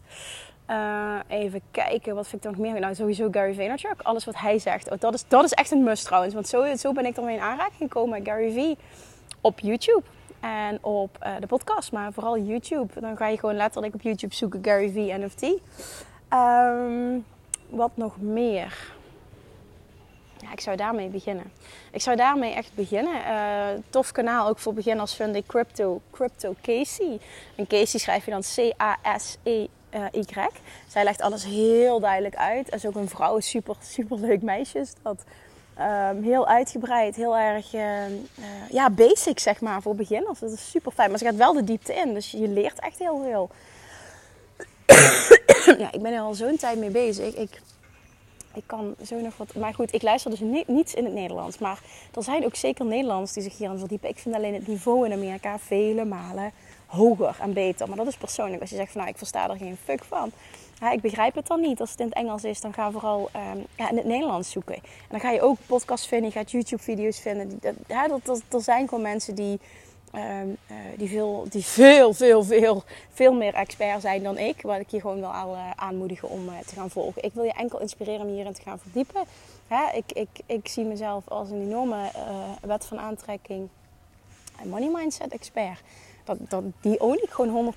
[0.70, 2.80] Uh, even kijken, wat vind ik dan nog meer?
[2.80, 4.02] Nou, sowieso Gary Vaynerchuk.
[4.02, 4.90] Alles wat hij zegt.
[4.90, 6.35] Oh, dat, is, dat is echt een must trouwens.
[6.35, 8.78] Want zo, zo ben ik ermee in aanraking gekomen Gary V
[9.40, 10.02] op YouTube
[10.40, 13.00] en op de podcast, maar vooral YouTube.
[13.00, 15.46] Dan ga je gewoon letterlijk op YouTube zoeken Gary V NFT.
[16.33, 17.25] Um,
[17.69, 18.93] wat nog meer?
[20.37, 21.53] Ja, ik zou daarmee beginnen.
[21.93, 23.14] Ik zou daarmee echt beginnen.
[23.14, 27.21] Uh, tof kanaal ook voor beginners vind ik Crypto, Crypto Casey.
[27.57, 29.69] En Casey schrijf je dan C-A-S-E-Y.
[30.87, 32.69] Zij legt alles heel duidelijk uit.
[32.69, 35.25] En is ook een vrouw, super, super leuk meisje is dat.
[35.79, 38.05] Um, heel uitgebreid, heel erg uh,
[38.71, 40.38] ja, basic zeg maar voor beginners.
[40.38, 41.11] Dat is super fijn.
[41.11, 43.51] Maar ze gaat wel de diepte in, dus je leert echt heel veel.
[45.79, 47.35] Ja, ik ben er al zo'n tijd mee bezig.
[47.35, 47.61] Ik,
[48.55, 49.55] ik kan zo nog wat.
[49.55, 51.59] Maar goed, ik luister dus niet, niets in het Nederlands.
[51.59, 51.81] Maar
[52.14, 54.09] er zijn ook zeker Nederlanders die zich hier aan verdiepen.
[54.09, 56.53] Ik vind alleen het niveau in Amerika vele malen
[56.87, 57.88] hoger en beter.
[57.88, 58.61] Maar dat is persoonlijk.
[58.61, 60.33] Als je zegt van nou, ik versta er geen fuck van.
[60.81, 61.81] Ja, ik begrijp het dan niet.
[61.81, 64.74] Als het in het Engels is, dan ga vooral um, ja, in het Nederlands zoeken.
[64.74, 67.61] En dan ga je ook podcasts vinden, je gaat YouTube-video's vinden.
[67.87, 69.61] Ja, dat, er zijn gewoon mensen die
[70.11, 74.62] Ehm, eh, die, veel, die veel, veel, veel, veel meer expert zijn dan ik.
[74.62, 77.25] Wat ik je gewoon al uh, aanmoedigen om uh, te gaan volgen.
[77.25, 79.25] Ik wil je enkel inspireren om hierin te gaan verdiepen.
[79.68, 79.96] Hè?
[79.96, 82.11] Ik, ik, ik zie mezelf als een enorme
[82.61, 83.68] wet van aantrekking
[84.64, 85.81] money mindset expert
[86.81, 87.75] die own ik gewoon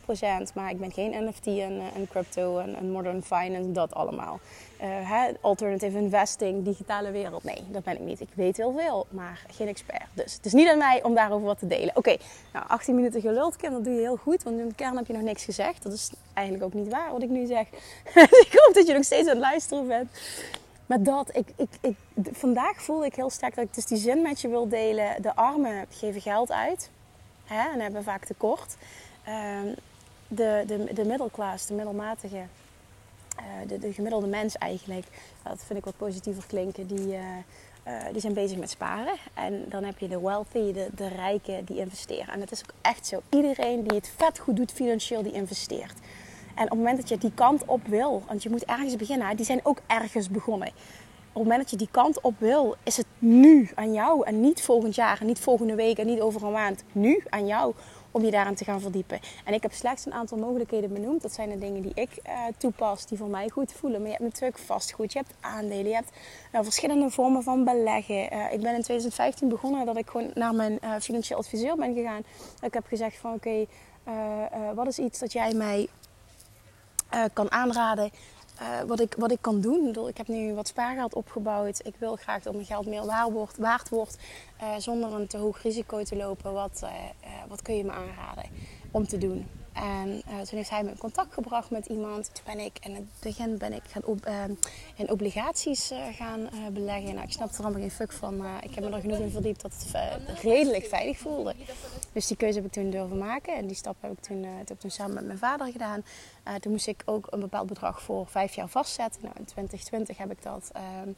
[0.49, 0.53] 100%.
[0.53, 4.39] Maar ik ben geen NFT en, eh, en crypto en, modern finance, dat allemaal.
[4.81, 7.43] Uh, hè, alternative investing, digitale wereld.
[7.43, 8.21] Nee, dat ben ik niet.
[8.21, 10.05] Ik weet heel veel, maar geen expert.
[10.13, 11.95] Dus het is niet aan mij om daarover wat te delen.
[11.95, 12.15] Oké,
[12.53, 14.43] nou 18 minuten geluld, Kim, dat doe je heel goed.
[14.43, 15.83] Want in de kern heb je nog niks gezegd.
[15.83, 17.67] Dat is eigenlijk ook niet waar wat ik nu zeg.
[18.47, 20.11] ik hoop dat je nog steeds aan het luisteren bent.
[20.85, 21.95] Maar dat, ik, ik, ik,
[22.31, 25.21] vandaag voelde ik heel sterk dat ik dus die zin met je wil delen.
[25.21, 26.89] De armen geven geld uit
[27.53, 28.75] hè, en hebben vaak tekort.
[29.27, 29.59] Uh,
[30.27, 35.05] de, de, de middelklas, de middelmatige, uh, de, de gemiddelde mens eigenlijk,
[35.43, 37.19] dat vind ik wat positiever klinken, die, uh,
[38.11, 39.13] die zijn bezig met sparen.
[39.33, 42.33] En dan heb je de wealthy, de, de rijken, die investeren.
[42.33, 43.21] En het is ook echt zo.
[43.29, 45.95] Iedereen die het vet goed doet financieel, die investeert.
[46.55, 49.35] En op het moment dat je die kant op wil, want je moet ergens beginnen,
[49.35, 50.71] die zijn ook ergens begonnen
[51.33, 54.25] op het moment dat je die kant op wil, is het nu aan jou.
[54.25, 56.83] En niet volgend jaar, en niet volgende week en niet over een maand.
[56.91, 57.73] Nu aan jou
[58.11, 59.19] om je daarin te gaan verdiepen.
[59.45, 61.21] En ik heb slechts een aantal mogelijkheden benoemd.
[61.21, 63.99] Dat zijn de dingen die ik uh, toepas, die voor mij goed voelen.
[63.99, 66.11] Maar je hebt natuurlijk vastgoed, je hebt aandelen, je hebt
[66.51, 68.33] uh, verschillende vormen van beleggen.
[68.33, 72.21] Uh, ik ben in 2015 begonnen dat ik gewoon naar mijn financieel adviseur ben gegaan.
[72.61, 73.65] Ik heb gezegd van oké,
[74.75, 75.87] wat is iets dat jij mij
[77.33, 78.11] kan aanraden
[78.61, 80.07] uh, wat, ik, wat ik kan doen.
[80.07, 81.81] Ik heb nu wat spaargeld opgebouwd.
[81.83, 84.17] Ik wil graag dat mijn geld meer waard wordt, waard wordt
[84.61, 86.53] uh, zonder een te hoog risico te lopen.
[86.53, 86.89] Wat, uh,
[87.47, 88.45] wat kun je me aanraden
[88.91, 89.47] om te doen?
[89.73, 92.29] En uh, toen heeft hij me in contact gebracht met iemand.
[92.33, 94.43] Toen ben ik in het begin ben ik gaan op, uh,
[94.95, 97.13] in obligaties uh, gaan beleggen.
[97.13, 98.45] Nou, ik snapte er allemaal geen fuck van.
[98.61, 101.55] ik heb me er genoeg in verdiept dat het redelijk veilig voelde.
[102.11, 103.55] Dus die keuze heb ik toen durven maken.
[103.55, 106.03] En die stap heb ik toen, heb ik toen samen met mijn vader gedaan.
[106.59, 109.21] toen moest ik ook een bepaald bedrag voor vijf jaar vastzetten.
[109.21, 111.09] Nou, in 2020 heb ik dat ehm,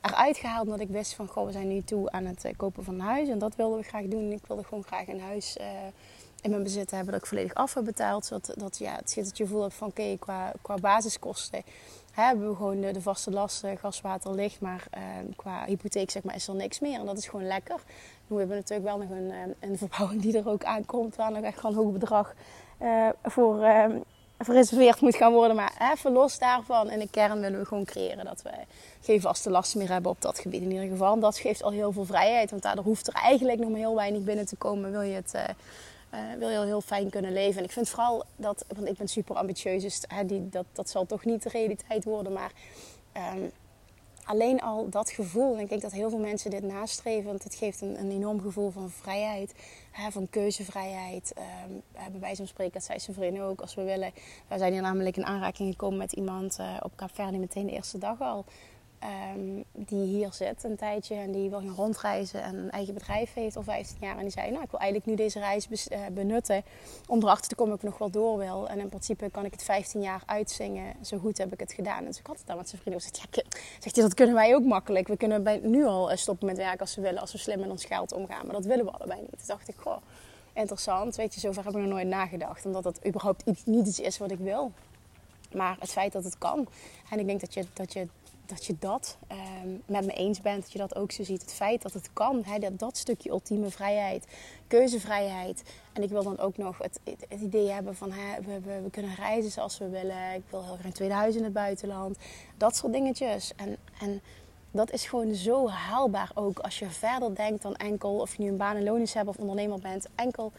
[0.00, 0.64] eruit gehaald.
[0.64, 3.28] Omdat ik wist van, goh, we zijn nu toe aan het kopen van een huis.
[3.28, 4.32] En dat wilden we graag doen.
[4.32, 5.56] Ik wilde gewoon graag een huis
[6.42, 8.24] in mijn bezit hebben dat ik volledig af heb betaald.
[8.24, 11.62] Zodat dat, ja, het het gevoel van oké, qua, qua basiskosten
[12.12, 14.60] hebben we gewoon de, vaste lasten, gas, water, licht.
[14.60, 15.02] Maar uh,
[15.36, 17.00] qua hypotheek zeg maar, is er niks meer.
[17.00, 17.76] En dat is gewoon lekker.
[18.26, 21.16] We hebben natuurlijk wel nog een, ehm, een verbouwing die er ook aankomt.
[21.16, 22.34] Waar nog echt een hoog bedrag
[22.82, 23.64] uh, voor
[24.44, 25.56] gereserveerd moet gaan worden.
[25.56, 26.90] Maar even los daarvan.
[26.90, 28.50] In de kern willen we gewoon creëren dat we
[29.00, 31.14] geen vaste lasten meer hebben op dat gebied in ieder geval.
[31.14, 32.50] En dat geeft al heel veel vrijheid.
[32.50, 34.90] Want daardoor hoeft er eigenlijk nog maar heel weinig binnen te komen.
[34.90, 35.44] Wil je het eh,
[36.14, 37.58] uh, wil je heel fijn kunnen leven.
[37.58, 40.90] En ik vind vooral dat, want ik ben super ambitieus, dus hè, die, dat, dat
[40.90, 42.32] zal toch niet de realiteit worden.
[42.32, 42.52] Maar
[43.34, 43.50] um,
[44.24, 47.54] alleen al dat gevoel, en ik denk dat heel veel mensen dit nastreven, want het
[47.54, 49.54] geeft een, een enorm gevoel van vrijheid,
[49.90, 51.32] hè, van keuzevrijheid.
[51.66, 54.12] Um, bij wijze van spreken, dat zei zijn vrienden ook, als we willen.
[54.48, 57.98] We zijn hier namelijk in aanraking gekomen met iemand uh, op Kaapverdi meteen de eerste
[57.98, 58.44] dag al.
[59.34, 63.34] Um, die hier zit een tijdje en die wil gaan rondreizen en een eigen bedrijf
[63.34, 64.16] heeft al 15 jaar.
[64.16, 66.62] En die zei, nou ik wil eigenlijk nu deze reis uh, benutten
[67.06, 68.68] om erachter te komen of ik nog wel door wil.
[68.68, 70.94] En in principe kan ik het 15 jaar uitzingen.
[71.04, 71.98] Zo goed heb ik het gedaan.
[71.98, 73.02] En dus ik had het dan met zijn vrienden.
[73.02, 73.42] Zegt, ja,
[73.78, 75.08] zegt hij, dat kunnen wij ook makkelijk.
[75.08, 77.60] We kunnen bij, nu al eh, stoppen met werken als we willen, als we slim
[77.60, 78.46] met ons geld omgaan.
[78.46, 79.30] Maar dat willen we allebei niet.
[79.30, 79.96] Toen dacht ik, goh,
[80.52, 81.16] interessant.
[81.16, 82.66] Weet je, zover heb ik nog nooit nagedacht.
[82.66, 84.72] Omdat dat überhaupt iets, niet iets is wat ik wil.
[85.52, 86.66] Maar het feit dat het kan.
[87.10, 88.06] En ik denk dat je, dat je
[88.50, 89.18] dat je dat
[89.62, 91.40] um, met me eens bent, dat je dat ook zo ziet.
[91.40, 94.26] Het feit dat het kan, hè, dat, dat stukje ultieme vrijheid,
[94.66, 95.62] keuzevrijheid.
[95.92, 98.90] En ik wil dan ook nog het, het, idee hebben van hè, we, we, we,
[98.90, 100.34] kunnen reizen zoals we willen.
[100.34, 102.18] Ik wil heel graag een tweede huis in het buitenland.
[102.56, 103.52] Dat soort dingetjes.
[103.56, 104.20] En, en
[104.70, 108.48] dat is gewoon zo haalbaar ook als je verder denkt dan enkel of je nu
[108.48, 110.06] een baan en loondienst hebt of ondernemer bent.
[110.14, 110.52] Enkel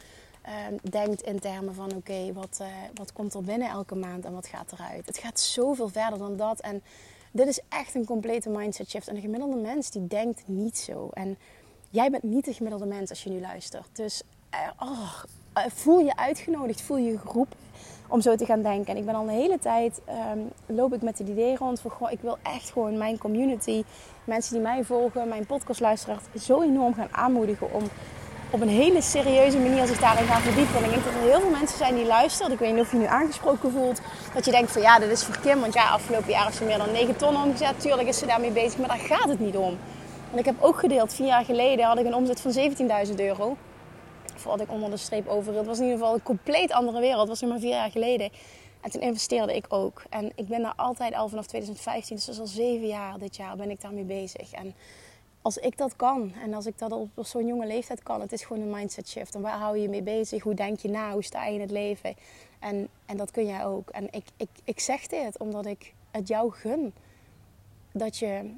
[0.69, 4.33] um, denkt in termen van oké, wat, uh, wat komt er binnen elke maand en
[4.33, 5.05] wat gaat eruit.
[5.05, 6.59] Het gaat zoveel verder dan dat.
[6.59, 6.83] En
[7.31, 9.07] dit is echt een complete mindset shift.
[9.07, 11.09] En de gemiddelde mens die denkt niet zo.
[11.13, 11.37] En
[11.89, 13.87] jij bent niet de gemiddelde mens als je nu luistert.
[13.93, 15.23] Dus uh, oh,
[15.57, 17.57] uh, voel je uitgenodigd, voel je geroepen
[18.07, 18.93] om zo te gaan denken.
[18.93, 20.01] En ik ben al een hele tijd,
[20.33, 23.83] um, loop ik met het idee rond van, goh, ik wil echt gewoon mijn community,
[24.23, 27.83] mensen die mij volgen, mijn podcastluisteraars, zo enorm gaan aanmoedigen om
[28.51, 30.75] op een hele serieuze manier zich daarin gaan verdiepen.
[30.75, 32.51] En ik denk dat er heel veel mensen zijn die luisteren.
[32.51, 34.01] Ik weet niet of je nu aangesproken voelt.
[34.33, 35.59] Dat je denkt van ja, dit is voor Kim.
[35.59, 37.79] Want ja, afgelopen jaar heeft ze meer dan 9 ton omgezet.
[37.79, 39.77] Tuurlijk is ze daarmee bezig, maar daar gaat het niet om.
[40.31, 42.53] En ik heb ook gedeeld, vier jaar geleden had ik een omzet van
[43.07, 43.57] 17.000 euro.
[44.35, 45.55] Voordat ik onder de streep over.
[45.55, 47.19] Het was in ieder geval een compleet andere wereld.
[47.19, 48.29] Het was nu maar vier jaar geleden.
[48.81, 50.03] En toen investeerde ik ook.
[50.09, 53.35] En ik ben daar altijd al vanaf 2015, dus dat is al zeven jaar dit
[53.35, 54.51] jaar, ben ik daarmee bezig.
[54.51, 54.75] En
[55.41, 58.43] als ik dat kan en als ik dat op zo'n jonge leeftijd kan, het is
[58.43, 59.35] gewoon een mindset shift.
[59.35, 60.43] En waar hou je je mee bezig?
[60.43, 61.11] Hoe denk je na?
[61.11, 62.15] Hoe sta je in het leven?
[62.59, 63.89] En, en dat kun jij ook.
[63.89, 66.93] En ik, ik, ik zeg dit omdat ik het jou gun.
[67.91, 68.53] Dat je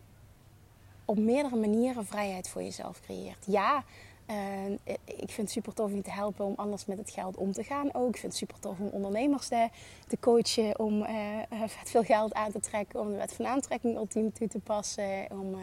[1.05, 3.45] op meerdere manieren vrijheid voor jezelf creëert.
[3.47, 3.83] Ja,
[4.29, 4.71] uh,
[5.05, 7.51] ik vind het super tof om je te helpen om anders met het geld om
[7.51, 8.07] te gaan ook.
[8.07, 9.69] Ik vind het super tof om ondernemers te,
[10.07, 11.07] te coachen, om uh,
[11.83, 15.55] veel geld aan te trekken, om de wet van aantrekking ultiem toe te passen, om...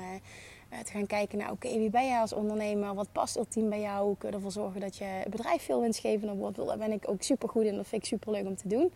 [0.73, 2.95] Uh, te gaan kijken naar, oké, wie ben jij als ondernemer?
[2.95, 4.07] Wat past ultiem bij jou?
[4.07, 6.57] Hoe kun je ervoor zorgen dat je bedrijf veel winstgevender wordt?
[6.57, 7.77] Daar ben ik ook super goed in.
[7.77, 8.93] Dat vind ik super leuk om te doen.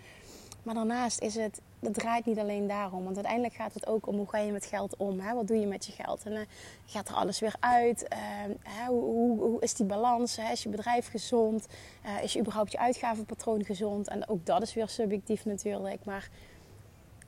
[0.65, 3.05] Maar daarnaast is het, dat draait niet alleen daarom.
[3.05, 5.21] Want uiteindelijk gaat het ook om hoe ga je met geld om?
[5.21, 5.35] Hè?
[5.35, 6.23] Wat doe je met je geld?
[6.25, 6.41] En uh,
[6.87, 8.07] gaat er alles weer uit?
[8.13, 8.19] Uh,
[8.63, 8.87] hè?
[8.87, 10.37] Hoe, hoe, is die balans?
[10.37, 10.53] Hè?
[10.53, 11.67] Is je bedrijf gezond?
[12.07, 14.09] Uh, is je überhaupt je uitgavenpatroon gezond?
[14.09, 16.05] En ook dat is weer subjectief natuurlijk.
[16.05, 16.29] Maar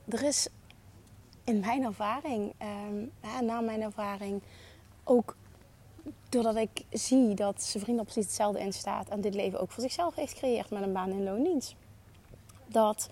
[0.09, 0.47] er is
[1.47, 2.53] in mijn ervaring,
[2.89, 3.11] um,
[3.45, 4.41] na mijn ervaring,
[5.03, 5.35] ook
[6.29, 9.83] doordat ik zie dat zijn vrienden precies hetzelfde in staat en dit leven ook voor
[9.83, 11.75] zichzelf heeft gecreëerd met een baan in loondienst.
[12.65, 13.09] Dat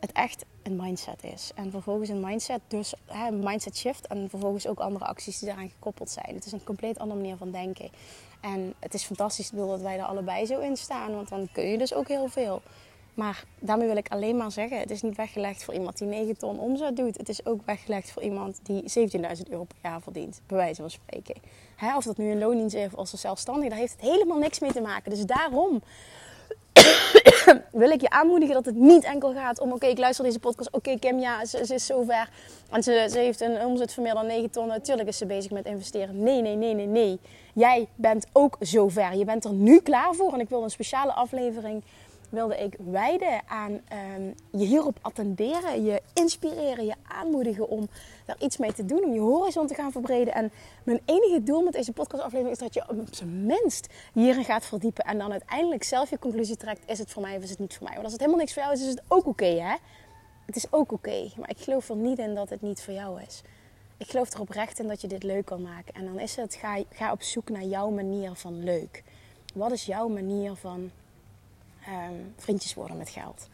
[0.00, 1.50] het echt een mindset is.
[1.54, 4.06] En vervolgens een mindset, dus hè, een mindset shift.
[4.06, 6.34] En vervolgens ook andere acties die daaraan gekoppeld zijn.
[6.34, 7.90] Het is een compleet andere manier van denken.
[8.40, 11.14] En het is fantastisch dat wij er allebei zo in staan.
[11.14, 12.62] Want dan kun je dus ook heel veel.
[13.18, 16.38] Maar daarmee wil ik alleen maar zeggen: het is niet weggelegd voor iemand die 9
[16.38, 17.16] ton omzet doet.
[17.16, 20.90] Het is ook weggelegd voor iemand die 17.000 euro per jaar verdient, bij wijze van
[20.90, 21.34] spreken.
[21.76, 24.58] Hè, of dat nu een loondienst is of als zelfstandig, daar heeft het helemaal niks
[24.58, 25.10] mee te maken.
[25.10, 25.82] Dus daarom
[27.82, 30.70] wil ik je aanmoedigen dat het niet enkel gaat om: oké, ik luister deze podcast.
[30.72, 32.30] Oké, Kim, ja, ze, ze, is zover.
[32.70, 34.66] En ze, ze heeft een omzet van meer dan 9 ton.
[34.66, 36.22] Natuurlijk is ze bezig met investeren.
[36.22, 37.18] Nee, nee, nee, nee, nee.
[37.54, 39.16] Jij bent ook zover.
[39.16, 40.32] Je bent er nu klaar voor.
[40.32, 41.82] En ik wil een speciale aflevering
[42.28, 47.88] wilde ik wijden aan um, je hierop attenderen, je inspireren, je aanmoedigen om
[48.24, 50.34] daar iets mee te doen, om je horizon te gaan verbreden.
[50.34, 50.50] En
[50.82, 55.04] mijn enige doel met deze podcastaflevering is dat je op zijn minst hierin gaat verdiepen
[55.04, 57.74] en dan uiteindelijk zelf je conclusie trekt: is het voor mij of is het niet
[57.74, 57.92] voor mij?
[57.92, 59.76] Want als het helemaal niks voor jou is, is het ook oké, hè?
[60.46, 63.22] Het is ook oké, maar ik geloof er niet in dat het niet voor jou
[63.22, 63.42] is.
[63.96, 65.94] Ik geloof er oprecht in dat je dit leuk kan maken.
[65.94, 69.02] En dan is het, ga, ga op zoek naar jouw manier van leuk.
[69.54, 70.90] Wat is jouw manier van
[71.88, 73.48] um, vriendjes worden met geld.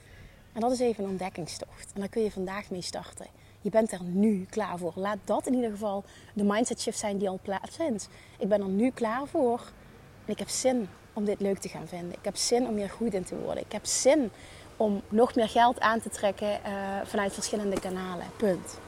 [0.52, 1.92] En dat is even een ontdekkingstocht.
[1.94, 3.26] En daar kun je vandaag mee starten.
[3.60, 4.92] Je bent er nu klaar voor.
[4.94, 8.08] Laat dat in ieder geval de mindset shift zijn die al plaatsvindt.
[8.38, 9.60] Ik ben er nu klaar voor.
[10.24, 12.12] En ik heb zin om dit leuk te gaan vinden.
[12.12, 13.64] Ik heb zin om hier goed in te worden.
[13.64, 14.30] Ik heb zin
[14.76, 16.70] om nog meer geld aan te trekken uh,
[17.04, 18.26] vanuit verschillende kanalen.
[18.36, 18.78] Punt.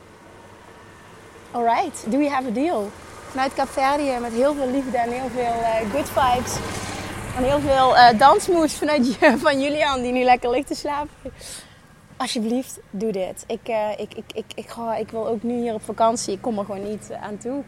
[1.51, 2.91] Alright, do we have a deal?
[3.29, 6.57] Vanuit Capverdië met heel veel liefde en heel veel uh, good vibes
[7.37, 11.33] en heel veel uh, dansmoes vanuit, van Julian, die nu lekker ligt te slapen.
[12.17, 13.45] Alsjeblieft, doe dit.
[13.47, 16.33] Ik, uh, ik, ik, ik, ik, ga, ik wil ook nu hier op vakantie.
[16.33, 17.63] Ik kom er gewoon niet eh, aan toe.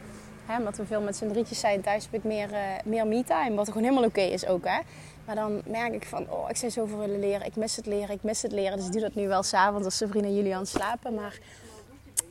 [0.46, 1.80] Hè, omdat we veel met z'n drietjes zijn.
[1.80, 3.54] Thuis heb ik meer, uh, meer me-time.
[3.54, 4.64] Wat gewoon helemaal oké is ook.
[4.64, 4.78] Hè.
[5.24, 7.46] Maar dan merk ik van, oh, ik zou zoveel willen leren.
[7.46, 8.76] Ik mis het leren, ik mis het leren.
[8.76, 11.14] Dus ik doe dat nu wel s'avonds als Sabrina en Julian slapen.
[11.14, 11.38] Maar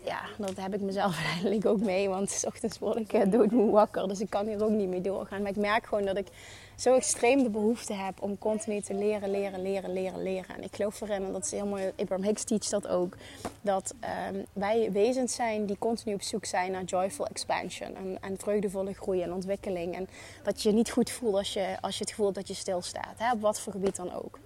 [0.03, 2.09] ja, dat heb ik mezelf uiteindelijk ook mee.
[2.09, 4.07] Want s ochtends word ik doodmoe wakker.
[4.07, 5.41] Dus ik kan hier ook niet mee doorgaan.
[5.41, 6.27] Maar ik merk gewoon dat ik
[6.77, 10.55] zo extreem de behoefte heb om continu te leren, leren, leren, leren, leren.
[10.55, 13.17] En ik geloof erin, en dat is heel mooi, Abraham Hicks teach dat ook,
[13.61, 13.93] dat
[14.31, 18.93] um, wij wezens zijn die continu op zoek zijn naar joyful expansion en, en vreugdevolle
[18.93, 19.95] groei en ontwikkeling.
[19.95, 20.07] En
[20.43, 23.13] dat je je niet goed voelt als je, als je het gevoel dat je stilstaat,
[23.17, 24.39] hè, op wat voor gebied dan ook.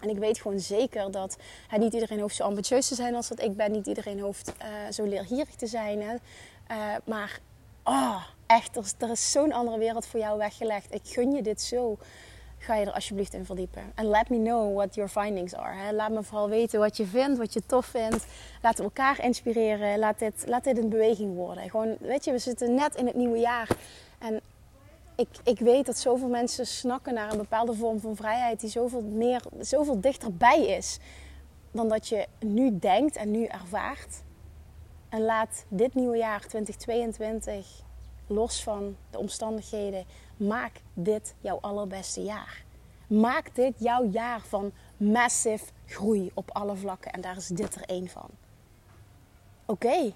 [0.00, 1.36] En ik weet gewoon zeker dat
[1.78, 3.72] niet iedereen hoeft zo ambitieus te zijn als dat ik ben.
[3.72, 6.02] Niet iedereen hoeft uh, zo leergierig te zijn.
[6.02, 6.14] Hè.
[6.70, 7.40] Uh, maar
[7.84, 8.24] oh,
[8.60, 10.94] echt, er is, zo'n andere wereld voor jou weggelegd.
[10.94, 11.98] Ik gun je dit zo.
[12.58, 13.82] Ga je er alsjeblieft in verdiepen.
[13.94, 15.76] En let me know what your findings are.
[15.76, 15.92] Hè.
[15.92, 18.26] Laat me vooral weten wat je vindt, wat je tof vindt.
[18.62, 19.98] We elkaar inspireren.
[19.98, 21.70] Laat dit, laat dit een beweging worden.
[21.70, 23.68] Gewoon, weet je, we zitten net in het nieuwe jaar.
[24.18, 24.40] En
[25.16, 29.02] ik, ik weet dat zoveel mensen snakken naar een bepaalde vorm van vrijheid die zoveel,
[29.02, 30.98] meer, zoveel dichterbij is
[31.70, 34.22] dan dat je nu denkt en nu ervaart.
[35.08, 37.82] En laat dit nieuwe jaar 2022
[38.30, 40.04] los van de omstandigheden,
[40.36, 42.64] maak dit jouw allerbeste jaar.
[43.06, 47.12] Maak dit jouw jaar van massive groei op alle vlakken.
[47.12, 48.28] En daar is dit er één van.
[49.66, 50.12] Oké.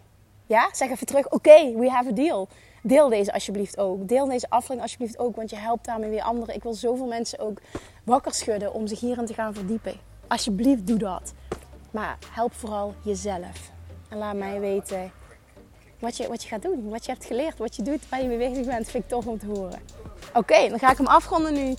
[0.46, 1.30] Ja, zeg even terug.
[1.30, 2.48] Oké, we have a deal.
[2.82, 4.08] Deel deze alsjeblieft ook.
[4.08, 6.54] Deel deze aflevering alsjeblieft ook, want je helpt daarmee weer anderen.
[6.54, 7.60] Ik wil zoveel mensen ook
[8.04, 9.94] wakker schudden om zich hierin te gaan verdiepen.
[10.28, 11.34] Alsjeblieft, doe dat.
[11.90, 13.70] Maar help vooral jezelf.
[14.08, 15.12] En laat mij weten
[16.04, 18.28] wat je, wat je gaat doen, wat je hebt geleerd, wat je doet, waar je
[18.28, 18.90] mee bezig bent.
[18.90, 19.80] Vind ik tof om te horen.
[20.34, 21.74] Oké, dan ga ik hem afronden nu.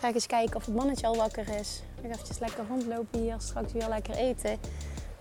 [0.00, 1.82] Ga eens kijken of het mannetje al wakker is.
[2.02, 4.58] Ik ga lekker rondlopen hier, straks weer lekker eten.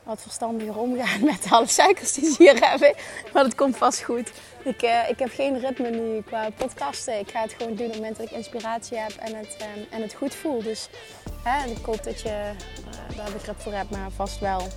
[0.04, 2.94] Wat verstandiger omgaan met alle suikers die ze hier hebben.
[3.34, 4.32] Maar dat komt vast goed.
[4.64, 7.20] Ik, uh, ik heb geen ritme nu qua podcasten.
[7.20, 9.94] Ik ga het gewoon doen op het moment dat ik inspiratie heb en het, uh,
[9.96, 10.64] en het goed voel.
[10.64, 10.90] Dus
[11.44, 12.52] hè, ik hoop dat je
[13.10, 14.68] uh, daar begrip voor hebt, maar vast wel.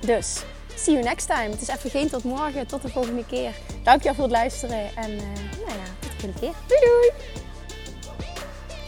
[0.00, 0.42] Dus
[0.78, 1.50] see you next time.
[1.50, 2.66] Het is even geen tot morgen.
[2.66, 3.50] Tot de volgende keer.
[3.82, 4.96] Dankjewel voor het luisteren.
[4.96, 5.22] En uh,
[5.66, 6.52] nou ja, tot de volgende keer.
[6.66, 7.10] Doei doei!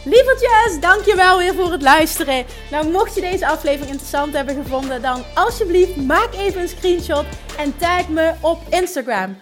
[0.03, 2.45] Lievertjes, dankjewel weer voor het luisteren.
[2.71, 7.25] Nou, mocht je deze aflevering interessant hebben gevonden, dan alsjeblieft maak even een screenshot
[7.57, 9.41] en tag me op Instagram.